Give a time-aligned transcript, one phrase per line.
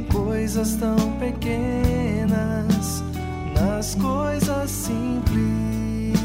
[0.00, 3.04] em coisas tão pequenas,
[3.54, 6.18] nas coisas simples.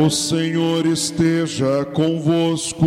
[0.00, 2.86] O Senhor esteja convosco.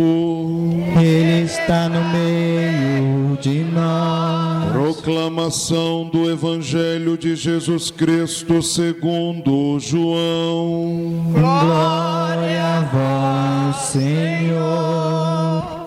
[0.98, 4.72] Ele está no meio de nós.
[4.72, 11.32] Proclamação do Evangelho de Jesus Cristo segundo João.
[11.32, 15.81] Glória a vós, Senhor.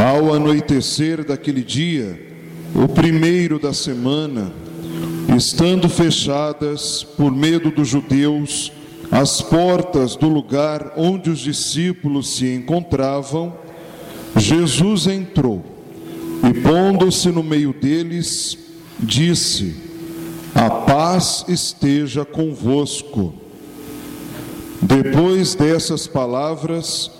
[0.00, 2.18] Ao anoitecer daquele dia,
[2.74, 4.50] o primeiro da semana,
[5.36, 8.72] estando fechadas por medo dos judeus
[9.10, 13.52] as portas do lugar onde os discípulos se encontravam,
[14.34, 15.62] Jesus entrou
[16.48, 18.56] e, pondo-se no meio deles,
[18.98, 19.76] disse:
[20.54, 23.34] A paz esteja convosco.
[24.80, 27.19] Depois dessas palavras,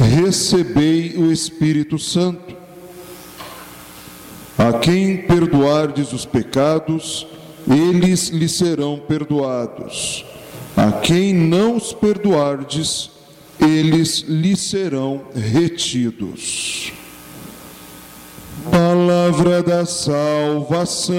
[0.00, 2.56] Recebei o Espírito Santo.
[4.56, 7.26] A quem perdoardes os pecados,
[7.68, 10.24] eles lhe serão perdoados.
[10.74, 13.10] A quem não os perdoardes,
[13.60, 16.94] eles lhe serão retidos.
[18.70, 21.14] Palavra da salvação.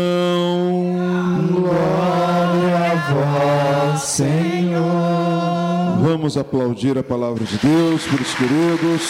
[1.51, 5.20] Glória a vós, Senhor.
[6.21, 9.01] Vamos aplaudir a palavra de Deus, meus queridos.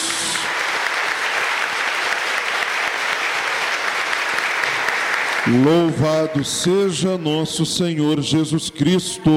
[5.62, 9.30] Louvado seja nosso Senhor Jesus Cristo.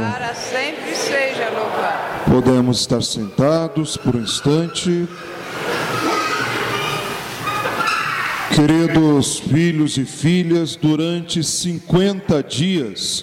[0.00, 2.30] Para sempre seja louvado.
[2.30, 5.06] Podemos estar sentados por um instante.
[8.54, 13.22] Queridos filhos e filhas, durante 50 dias,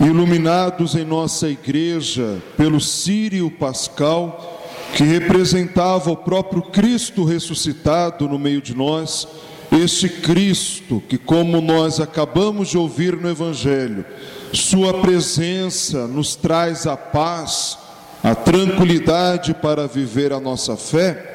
[0.00, 4.58] iluminados em nossa igreja pelo Sírio Pascal,
[4.94, 9.26] que representava o próprio Cristo ressuscitado no meio de nós,
[9.70, 14.04] este Cristo, que, como nós acabamos de ouvir no Evangelho,
[14.52, 17.76] Sua presença nos traz a paz,
[18.22, 21.34] a tranquilidade para viver a nossa fé,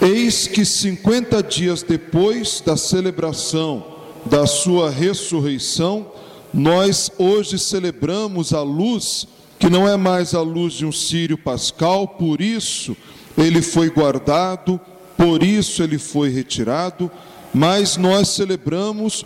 [0.00, 3.84] eis que 50 dias depois da celebração
[4.24, 6.06] da Sua ressurreição,
[6.54, 9.26] nós hoje celebramos a luz,
[9.58, 12.96] que não é mais a luz de um Sírio Pascal, por isso
[13.36, 14.80] ele foi guardado,
[15.16, 17.10] por isso ele foi retirado
[17.54, 19.24] mas nós celebramos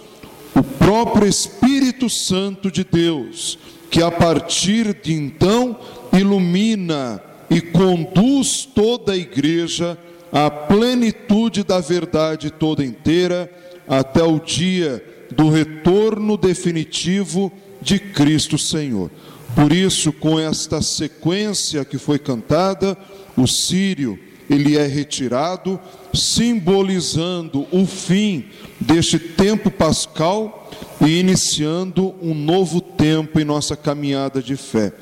[0.55, 3.59] o próprio Espírito Santo de Deus,
[3.91, 5.78] que a partir de então
[6.12, 9.97] ilumina e conduz toda a igreja
[10.31, 13.50] à plenitude da verdade toda inteira,
[13.88, 19.11] até o dia do retorno definitivo de Cristo Senhor.
[19.55, 22.97] Por isso, com esta sequência que foi cantada,
[23.37, 24.19] o Sírio
[24.49, 25.78] ele é retirado,
[26.12, 28.47] simbolizando o fim
[28.81, 34.93] deste tempo pascal e iniciando um novo tempo em nossa caminhada de fé.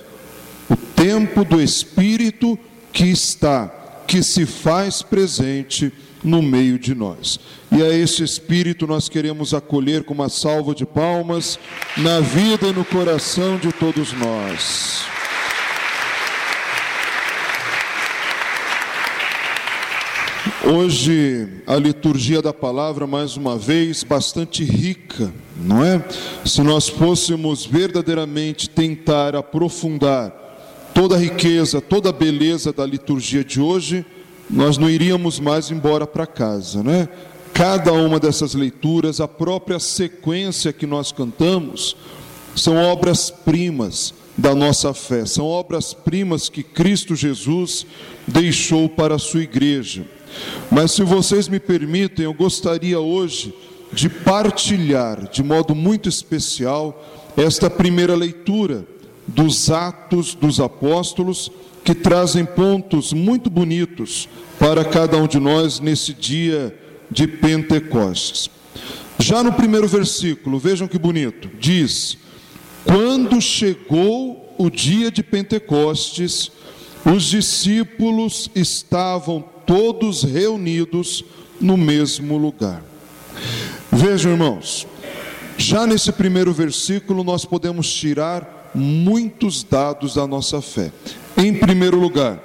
[0.68, 2.58] O tempo do Espírito
[2.92, 3.68] que está,
[4.06, 5.92] que se faz presente
[6.26, 7.38] no meio de nós.
[7.70, 11.58] E a esse Espírito nós queremos acolher com uma salva de palmas
[11.96, 15.04] na vida e no coração de todos nós.
[20.64, 26.04] Hoje a liturgia da palavra, mais uma vez, bastante rica, não é?
[26.44, 30.32] Se nós fôssemos verdadeiramente tentar aprofundar
[30.92, 34.04] toda a riqueza, toda a beleza da liturgia de hoje,
[34.48, 37.08] nós não iríamos mais embora para casa, né?
[37.52, 41.96] Cada uma dessas leituras, a própria sequência que nós cantamos,
[42.54, 47.86] são obras-primas da nossa fé, são obras-primas que Cristo Jesus
[48.26, 50.04] deixou para a sua igreja
[50.70, 53.54] Mas se vocês me permitem, eu gostaria hoje
[53.92, 57.04] de partilhar de modo muito especial
[57.36, 58.86] esta primeira leitura
[59.26, 61.50] dos Atos dos Apóstolos,
[61.86, 64.28] que trazem pontos muito bonitos
[64.58, 66.76] para cada um de nós nesse dia
[67.08, 68.50] de Pentecostes.
[69.20, 72.18] Já no primeiro versículo, vejam que bonito, diz:
[72.84, 76.50] Quando chegou o dia de Pentecostes,
[77.04, 81.24] os discípulos estavam todos reunidos
[81.60, 82.82] no mesmo lugar.
[83.92, 84.88] Vejam, irmãos,
[85.56, 90.90] já nesse primeiro versículo nós podemos tirar muitos dados da nossa fé.
[91.36, 92.40] Em primeiro lugar,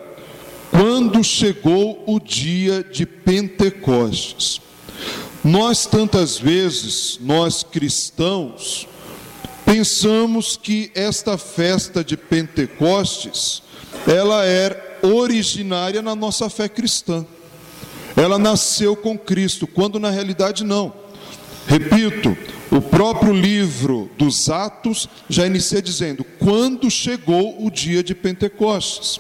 [0.71, 4.61] quando chegou o dia de Pentecostes.
[5.43, 8.88] Nós tantas vezes, nós cristãos,
[9.65, 13.63] pensamos que esta festa de Pentecostes,
[14.07, 17.25] ela é originária na nossa fé cristã.
[18.15, 20.94] Ela nasceu com Cristo, quando na realidade não.
[21.67, 22.37] Repito,
[22.71, 29.19] o próprio livro dos Atos já inicia dizendo: quando chegou o dia de Pentecostes.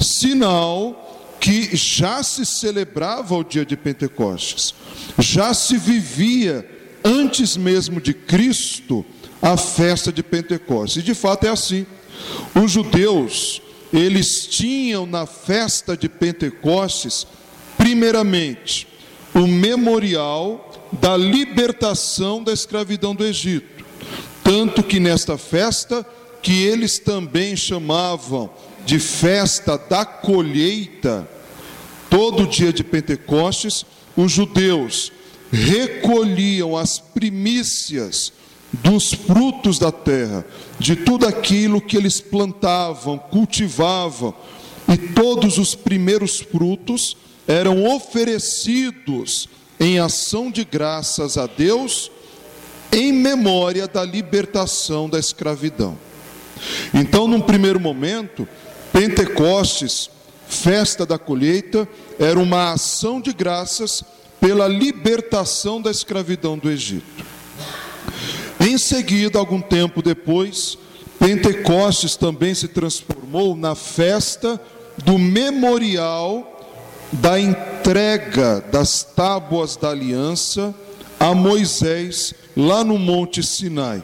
[0.00, 4.74] Sinal que já se celebrava o dia de Pentecostes,
[5.18, 6.68] já se vivia
[7.04, 9.04] antes mesmo de Cristo
[9.40, 11.02] a festa de Pentecostes.
[11.02, 11.86] E de fato é assim.
[12.54, 17.26] Os judeus, eles tinham na festa de Pentecostes,
[17.78, 18.86] primeiramente,
[19.34, 23.84] o memorial da libertação da escravidão do Egito.
[24.42, 26.04] Tanto que nesta festa,
[26.42, 28.50] que eles também chamavam
[28.84, 31.28] de festa da colheita,
[32.08, 33.84] todo dia de Pentecostes,
[34.16, 35.12] os judeus
[35.52, 38.32] recolhiam as primícias
[38.72, 40.44] dos frutos da terra,
[40.78, 44.34] de tudo aquilo que eles plantavam, cultivavam,
[44.88, 47.16] e todos os primeiros frutos
[47.46, 49.48] eram oferecidos
[49.80, 52.12] em ação de graças a Deus,
[52.92, 55.96] em memória da libertação da escravidão.
[56.92, 58.46] Então, num primeiro momento,
[58.92, 60.10] Pentecostes,
[60.46, 61.88] festa da colheita,
[62.18, 64.04] era uma ação de graças
[64.38, 67.24] pela libertação da escravidão do Egito.
[68.60, 70.76] Em seguida, algum tempo depois,
[71.18, 74.60] Pentecostes também se transformou na festa
[75.04, 76.59] do memorial
[77.12, 80.74] da entrega das tábuas da aliança
[81.18, 84.02] a Moisés lá no Monte Sinai.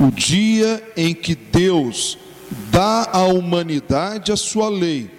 [0.00, 2.18] O dia em que Deus
[2.70, 5.10] dá à humanidade a sua lei,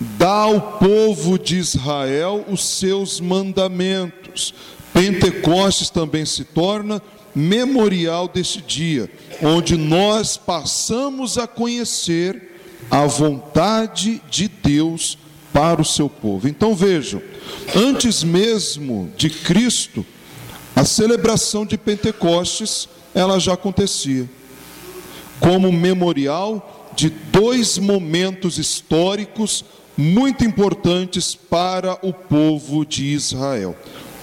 [0.00, 4.54] dá ao povo de Israel os seus mandamentos.
[4.92, 7.00] Pentecostes também se torna
[7.34, 9.10] memorial deste dia,
[9.42, 12.50] onde nós passamos a conhecer
[12.90, 15.16] a vontade de Deus
[15.52, 16.48] para o seu povo.
[16.48, 17.20] Então vejam,
[17.74, 20.04] antes mesmo de Cristo,
[20.74, 24.28] a celebração de Pentecostes, ela já acontecia
[25.38, 29.64] como memorial de dois momentos históricos
[29.96, 33.76] muito importantes para o povo de Israel.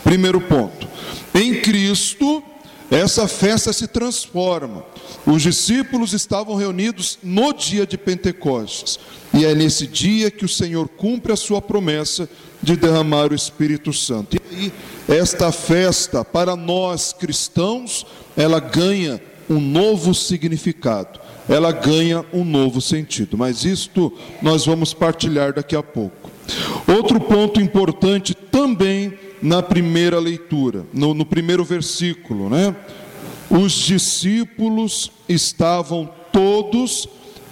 [0.04, 0.88] Primeiro ponto:
[1.34, 2.44] em Cristo,
[2.92, 4.84] essa festa se transforma.
[5.26, 9.00] Os discípulos estavam reunidos no dia de Pentecostes,
[9.34, 12.28] e é nesse dia que o Senhor cumpre a sua promessa
[12.62, 14.36] de derramar o Espírito Santo.
[14.36, 14.74] E aí,
[15.08, 18.06] esta festa, para nós cristãos,
[18.36, 23.38] ela ganha um novo significado, ela ganha um novo sentido.
[23.38, 26.30] Mas isto nós vamos partilhar daqui a pouco.
[26.88, 32.76] Outro ponto importante também na primeira leitura, no, no primeiro versículo, né?
[33.50, 37.08] Os discípulos estavam todos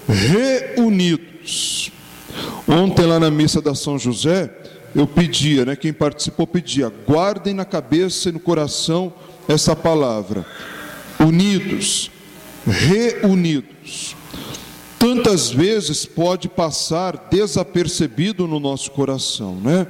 [0.07, 1.91] reunidos.
[2.67, 4.53] Ontem lá na missa da São José,
[4.93, 9.13] eu pedia, né, quem participou pedia, guardem na cabeça e no coração
[9.47, 10.45] essa palavra
[11.19, 12.11] unidos,
[12.65, 14.15] reunidos.
[14.99, 19.87] Tantas vezes pode passar desapercebido no nosso coração, né?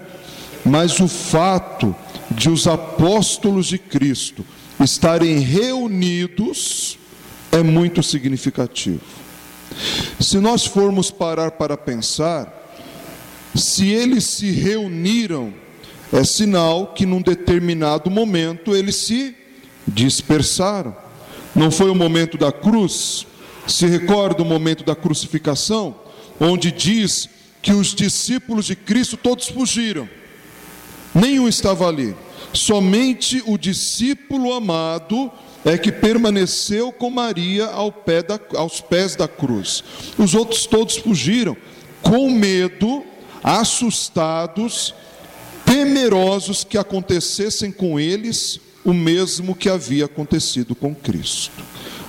[0.68, 1.96] Mas o fato
[2.30, 4.46] de os apóstolos de Cristo
[4.84, 7.00] estarem reunidos
[7.54, 9.00] é muito significativo.
[10.20, 12.54] Se nós formos parar para pensar,
[13.56, 15.54] se eles se reuniram,
[16.12, 19.36] é sinal que num determinado momento eles se
[19.88, 20.96] dispersaram.
[21.56, 23.26] Não foi o momento da cruz?
[23.66, 25.96] Se recorda o momento da crucificação,
[26.42, 27.30] onde diz
[27.62, 30.10] que os discípulos de Cristo todos fugiram.
[31.14, 32.16] Nenhum estava ali.
[32.54, 35.32] Somente o discípulo amado
[35.66, 39.84] é que permaneceu com Maria ao pé da, aos pés da cruz.
[40.18, 41.58] Os outros todos fugiram,
[42.02, 43.04] com medo,
[43.44, 44.94] assustados,
[45.66, 51.64] temerosos que acontecessem com eles o mesmo que havia acontecido com Cristo.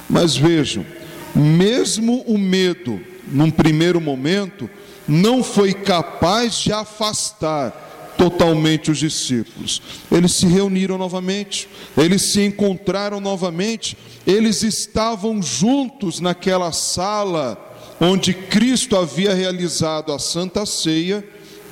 [0.09, 0.87] Mas vejam,
[1.35, 4.71] mesmo o medo, num primeiro momento,
[5.07, 7.88] não foi capaz de afastar
[8.19, 9.81] totalmente os discípulos.
[10.11, 13.97] Eles se reuniram novamente, eles se encontraram novamente,
[14.27, 17.65] eles estavam juntos naquela sala
[18.01, 21.25] onde Cristo havia realizado a Santa Ceia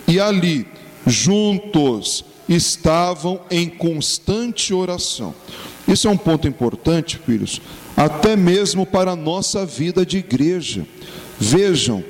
[0.06, 0.66] e ali,
[1.04, 5.34] juntos, estavam em constante oração.
[5.86, 7.60] Isso é um ponto importante, filhos,
[7.96, 10.86] até mesmo para a nossa vida de igreja.
[11.38, 12.04] Vejam,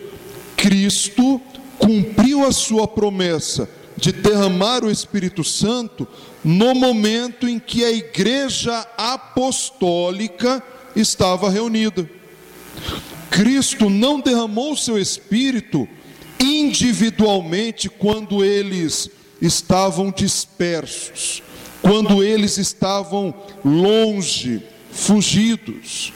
[0.56, 1.40] Cristo
[1.78, 6.06] cumpriu a sua promessa de derramar o Espírito Santo
[6.44, 10.62] no momento em que a igreja apostólica
[10.94, 12.08] estava reunida.
[13.30, 15.88] Cristo não derramou o seu Espírito
[16.38, 19.10] individualmente quando eles
[19.40, 21.42] estavam dispersos,
[21.82, 23.34] quando eles estavam
[23.64, 26.12] longe, fugidos.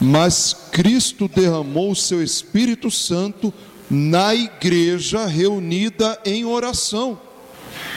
[0.00, 3.52] Mas Cristo derramou o seu Espírito Santo
[3.90, 7.18] na igreja reunida em oração.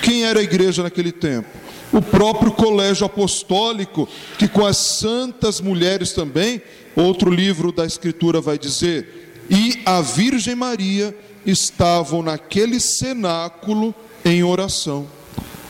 [0.01, 1.49] Quem era a igreja naquele tempo?
[1.91, 4.07] O próprio colégio apostólico,
[4.37, 6.61] que com as santas mulheres também,
[6.95, 13.93] outro livro da Escritura vai dizer, e a Virgem Maria estavam naquele cenáculo
[14.23, 15.07] em oração.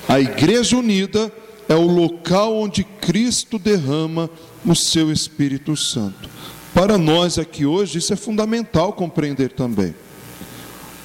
[0.07, 1.31] A igreja unida
[1.67, 4.29] é o local onde Cristo derrama
[4.65, 6.29] o seu Espírito Santo.
[6.73, 9.95] Para nós aqui hoje, isso é fundamental compreender também.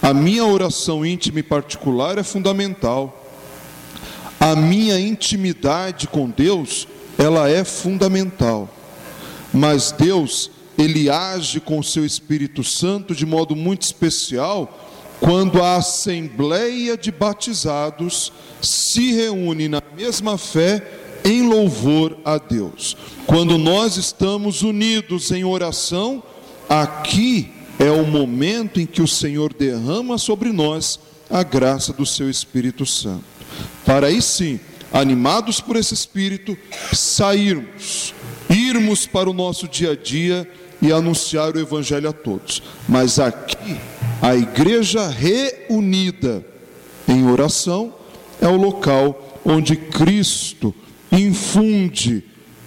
[0.07, 3.27] A minha oração íntima e particular é fundamental.
[4.39, 6.87] A minha intimidade com Deus,
[7.19, 8.69] ela é fundamental.
[9.53, 10.49] Mas Deus,
[10.79, 14.79] ele age com o seu Espírito Santo de modo muito especial
[15.19, 18.33] quando a assembleia de batizados
[18.63, 20.87] se reúne na mesma fé
[21.25, 22.97] em louvor a Deus.
[23.27, 26.23] Quando nós estamos unidos em oração,
[26.69, 30.99] aqui é o momento em que o Senhor derrama sobre nós
[31.31, 33.25] a graça do seu Espírito Santo.
[33.85, 34.61] Para aí sim,
[34.93, 36.57] animados por esse Espírito,
[36.93, 38.15] sairmos,
[38.49, 40.49] irmos para o nosso dia a dia
[40.81, 42.63] e anunciar o Evangelho a todos.
[42.89, 43.77] Mas aqui,
[44.23, 46.45] a igreja reunida
[47.09, 47.95] em oração
[48.41, 50.75] é o local onde Cristo
[51.11, 52.25] infunde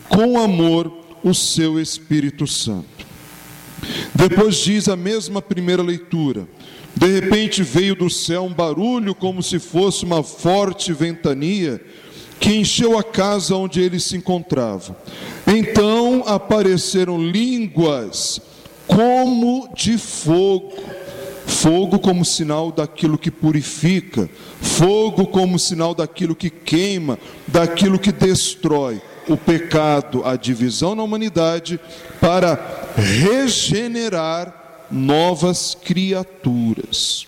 [0.08, 0.92] com amor
[1.24, 3.09] o seu Espírito Santo.
[4.14, 6.48] Depois diz a mesma primeira leitura:
[6.96, 11.82] de repente veio do céu um barulho como se fosse uma forte ventania
[12.40, 14.96] que encheu a casa onde eles se encontravam.
[15.46, 18.42] Então apareceram línguas
[18.88, 20.74] como de fogo.
[21.46, 24.30] Fogo como sinal daquilo que purifica,
[24.62, 27.18] fogo como sinal daquilo que queima,
[27.48, 31.80] daquilo que destrói o pecado, a divisão na humanidade,
[32.20, 32.60] para
[32.96, 37.28] regenerar novas criaturas.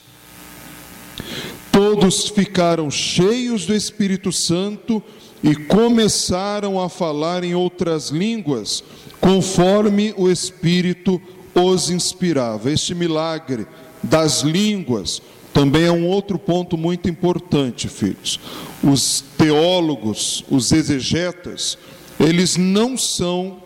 [1.71, 5.01] Todos ficaram cheios do Espírito Santo
[5.43, 8.83] e começaram a falar em outras línguas,
[9.19, 11.21] conforme o Espírito
[11.53, 12.71] os inspirava.
[12.71, 13.65] Este milagre
[14.03, 15.21] das línguas
[15.53, 18.39] também é um outro ponto muito importante, filhos.
[18.83, 21.77] Os teólogos, os exegetas,
[22.21, 23.61] eles não são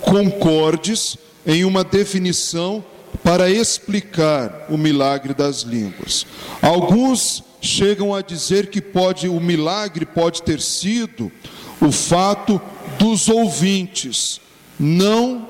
[0.00, 2.84] concordes em uma definição
[3.22, 6.26] para explicar o milagre das línguas.
[6.62, 11.32] Alguns chegam a dizer que pode o milagre pode ter sido
[11.80, 12.60] o fato
[12.98, 14.40] dos ouvintes,
[14.78, 15.48] não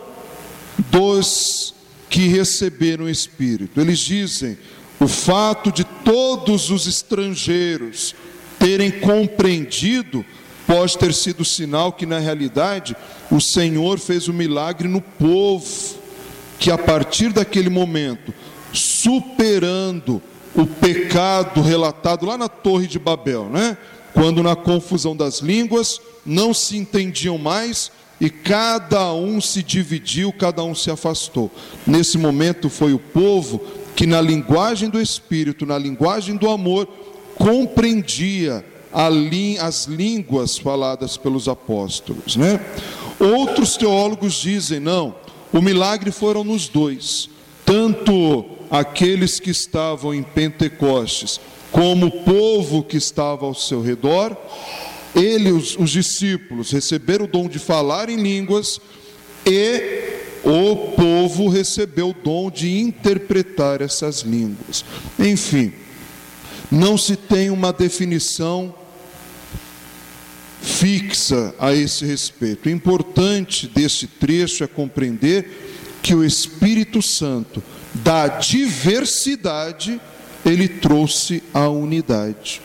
[0.91, 1.75] dos
[2.09, 3.81] que receberam o Espírito.
[3.81, 4.57] Eles dizem
[4.99, 8.15] o fato de todos os estrangeiros
[8.59, 10.25] terem compreendido
[10.67, 12.97] pode ter sido sinal que na realidade
[13.31, 15.97] o Senhor fez o um milagre no povo,
[16.59, 18.35] que a partir daquele momento,
[18.73, 20.21] superando
[20.55, 23.77] o pecado relatado lá na Torre de Babel, né?
[24.13, 30.65] Quando na confusão das línguas não se entendiam mais e cada um se dividiu, cada
[30.65, 31.51] um se afastou.
[31.87, 33.61] Nesse momento foi o povo
[33.95, 36.89] que na linguagem do espírito, na linguagem do amor,
[37.37, 38.65] compreendia
[39.61, 42.59] as línguas faladas pelos apóstolos, né?
[43.21, 45.15] Outros teólogos dizem não,
[45.53, 47.29] o milagre foram nos dois,
[47.65, 51.38] tanto aqueles que estavam em Pentecostes,
[51.71, 54.35] como o povo que estava ao seu redor,
[55.15, 58.81] ele, os, os discípulos, receberam o dom de falar em línguas
[59.45, 64.85] e o povo recebeu o dom de interpretar essas línguas.
[65.19, 65.73] Enfim,
[66.71, 68.75] Não se tem uma definição
[70.78, 72.66] fixa a esse respeito.
[72.66, 77.62] O importante desse trecho é compreender que o Espírito Santo,
[77.95, 79.99] da diversidade,
[80.45, 82.61] ele trouxe a unidade.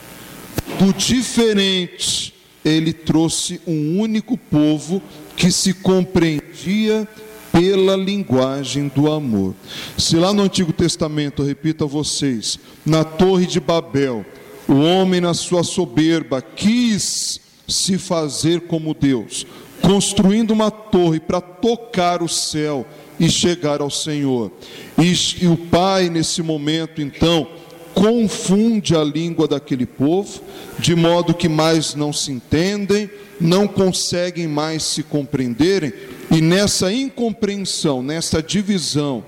[0.77, 2.33] Do diferente,
[2.65, 5.01] ele trouxe um único povo
[5.37, 7.07] que se compreendia
[7.51, 9.55] pela linguagem do amor.
[9.97, 14.25] Se lá no Antigo Testamento, repito a vocês, na Torre de Babel,
[14.67, 17.39] o homem, na sua soberba, quis
[17.71, 19.45] se fazer como Deus,
[19.81, 22.85] construindo uma torre para tocar o céu
[23.19, 24.51] e chegar ao Senhor.
[24.97, 25.13] E,
[25.43, 27.47] e, o Pai, nesse momento, então,
[27.93, 30.41] confunde a língua daquele povo,
[30.79, 33.09] de modo que mais não se entendem,
[33.39, 35.93] não conseguem mais se compreenderem,
[36.29, 39.23] e nessa incompreensão, nessa divisão,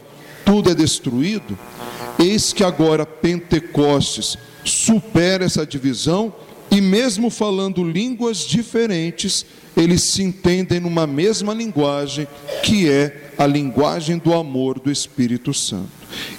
[0.46, 1.58] tudo é destruído.
[2.20, 6.34] Eis que agora Pentecostes supera essa divisão
[6.74, 9.46] e mesmo falando línguas diferentes,
[9.78, 12.28] eles se entendem numa mesma linguagem,
[12.64, 15.92] que é a linguagem do amor do Espírito Santo.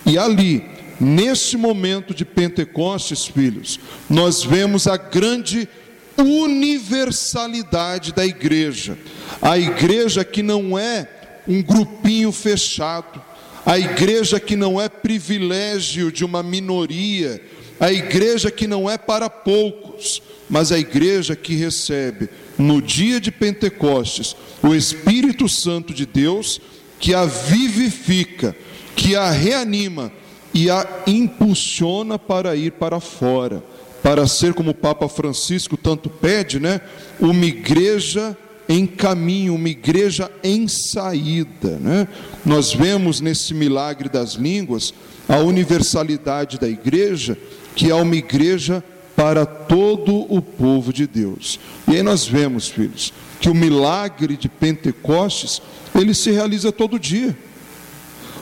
[0.05, 0.65] E ali,
[0.99, 3.79] neste momento de Pentecostes, filhos,
[4.11, 5.69] nós vemos a grande
[6.19, 8.99] universalidade da igreja.
[9.41, 11.09] A igreja que não é
[11.47, 13.23] um grupinho fechado,
[13.65, 17.41] a igreja que não é privilégio de uma minoria,
[17.79, 22.29] a igreja que não é para poucos, mas a igreja que recebe
[22.59, 26.61] no dia de Pentecostes o Espírito Santo de Deus,
[26.99, 28.57] que a vivifica,
[28.97, 30.13] que a reanima
[30.55, 33.63] e a impulsiona para ir para fora,
[34.03, 36.81] para ser como o Papa Francisco tanto pede, né?
[37.21, 38.37] Uma igreja
[38.69, 42.09] em caminho, uma igreja em saída, né?
[42.45, 44.95] Nós vemos nesse milagre das línguas
[45.29, 47.37] a universalidade da igreja
[47.75, 48.83] que é uma igreja
[49.17, 51.59] para todo o povo de Deus.
[51.89, 55.61] E aí nós vemos, filhos, que o milagre de Pentecostes,
[55.95, 57.37] ele se realiza todo dia.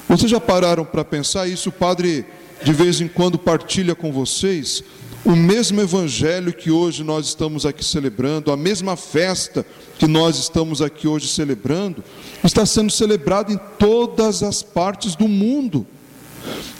[0.08, 1.68] Vocês já pararam para pensar isso?
[1.68, 2.24] O padre
[2.62, 4.84] de vez em quando partilha com vocês
[5.24, 9.64] o mesmo evangelho que hoje nós estamos aqui celebrando, a mesma festa
[9.98, 12.02] que nós estamos aqui hoje celebrando,
[12.42, 15.86] está sendo celebrado em todas as partes do mundo.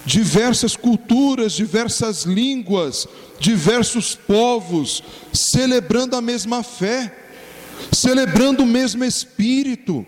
[0.05, 3.07] Diversas culturas, diversas línguas,
[3.38, 7.16] diversos povos, celebrando a mesma fé,
[7.92, 10.05] celebrando o mesmo Espírito,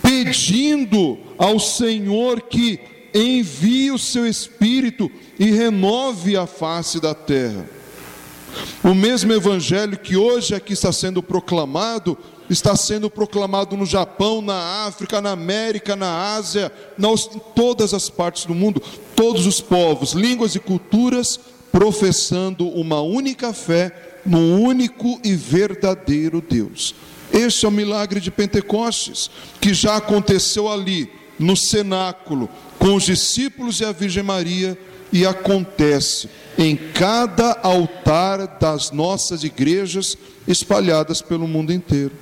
[0.00, 2.80] pedindo ao Senhor que
[3.22, 7.68] envie o seu Espírito e renove a face da terra.
[8.82, 12.16] O mesmo Evangelho que hoje aqui está sendo proclamado,
[12.48, 18.46] está sendo proclamado no Japão, na África, na América, na Ásia, em todas as partes
[18.46, 18.82] do mundo,
[19.14, 21.38] todos os povos, línguas e culturas
[21.70, 26.94] professando uma única fé no único e verdadeiro Deus.
[27.32, 32.48] Este é o milagre de Pentecostes, que já aconteceu ali, no cenáculo,
[32.86, 34.78] com os discípulos e a Virgem Maria,
[35.12, 42.12] e acontece em cada altar das nossas igrejas espalhadas pelo mundo inteiro.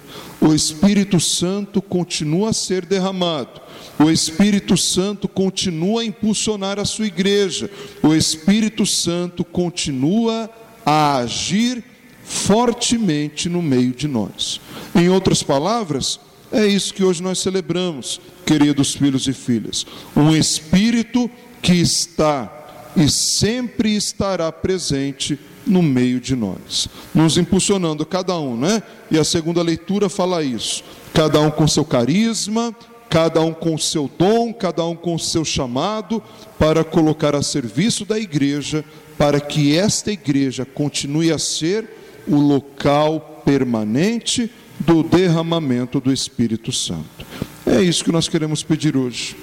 [0.41, 3.61] O Espírito Santo continua a ser derramado,
[3.99, 7.71] o Espírito Santo continua a impulsionar a sua igreja,
[8.03, 10.49] o Espírito Santo continua
[10.85, 11.85] a agir
[12.25, 14.63] fortemente no meio de nós.
[14.95, 16.19] Em outras palavras,
[16.55, 19.85] é isso que hoje nós celebramos, queridos filhos e filhas.
[20.17, 28.39] Um Espírito que está e sempre estará presente no meio de nós, nos impulsionando cada
[28.39, 28.83] um, né?
[29.11, 30.85] E a segunda leitura fala isso.
[31.13, 32.75] Cada um com seu carisma,
[33.09, 36.23] cada um com seu dom, cada um com seu chamado
[36.59, 38.85] para colocar a serviço da igreja,
[39.17, 41.89] para que esta igreja continue a ser
[42.29, 47.27] o local permanente do derramamento do Espírito Santo.
[47.67, 49.37] É isso que nós queremos pedir hoje.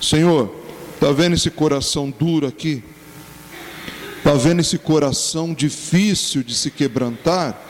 [0.00, 0.54] Senhor,
[0.94, 2.82] está vendo esse coração duro aqui?
[4.18, 7.62] Está vendo esse coração difícil de se quebrantar?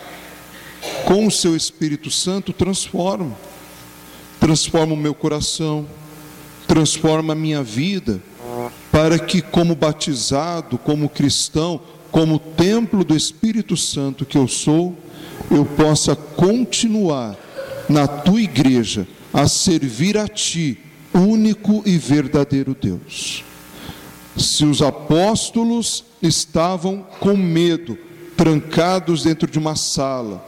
[1.05, 3.37] Com o seu Espírito Santo, transforma.
[4.39, 5.87] Transforma o meu coração,
[6.67, 8.23] transforma a minha vida,
[8.93, 14.97] para que, como batizado, como cristão, como templo do Espírito Santo que eu sou,
[15.51, 17.37] eu possa continuar
[17.89, 20.79] na tua igreja a servir a ti,
[21.15, 23.45] único e verdadeiro Deus.
[24.37, 27.97] Se os apóstolos estavam com medo,
[28.37, 30.45] trancados dentro de uma sala.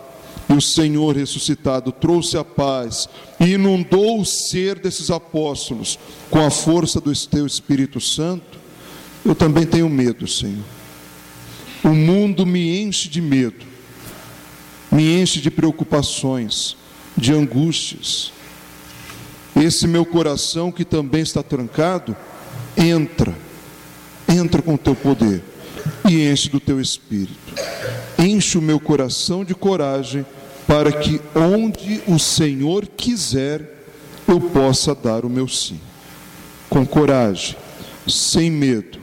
[0.48, 3.08] E o Senhor ressuscitado trouxe a paz
[3.38, 5.98] e inundou o ser desses apóstolos
[6.30, 8.58] com a força do teu Espírito Santo.
[9.24, 10.64] Eu também tenho medo, Senhor.
[11.84, 13.66] O mundo me enche de medo,
[14.90, 16.76] me enche de preocupações,
[17.16, 18.32] de angústias.
[19.56, 22.16] Esse meu coração que também está trancado,
[22.76, 23.34] entra,
[24.28, 25.42] entra com o teu poder
[26.08, 27.54] e enche do teu espírito.
[28.18, 30.24] Enche o meu coração de coragem
[30.66, 33.84] para que onde o Senhor quiser,
[34.26, 35.80] eu possa dar o meu sim.
[36.68, 37.56] Com coragem,
[38.06, 38.98] sem medo,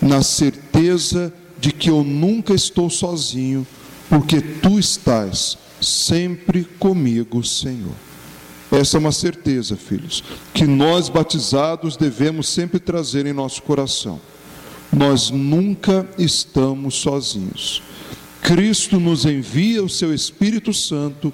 [0.00, 3.66] na certeza de que eu nunca estou sozinho,
[4.08, 7.94] porque tu estás sempre comigo, Senhor.
[8.70, 14.20] Essa é uma certeza, filhos, que nós batizados devemos sempre trazer em nosso coração.
[14.92, 17.82] Nós nunca estamos sozinhos.
[18.42, 21.32] Cristo nos envia o seu Espírito Santo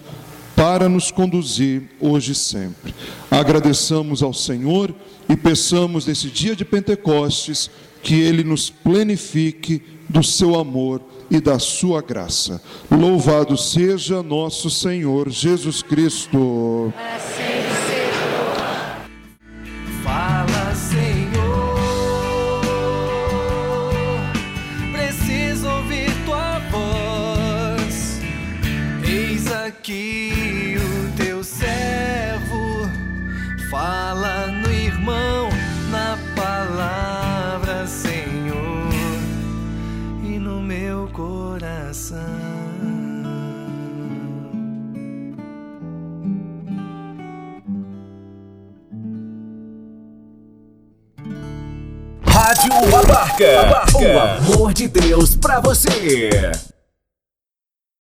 [0.55, 2.95] para nos conduzir hoje e sempre.
[3.31, 4.95] Agradeçamos ao Senhor
[5.29, 7.69] e peçamos nesse dia de Pentecostes
[8.03, 12.61] que Ele nos plenifique do seu amor e da sua graça.
[12.91, 16.93] Louvado seja nosso Senhor Jesus Cristo.
[17.17, 17.44] Assim
[56.05, 56.64] Rádio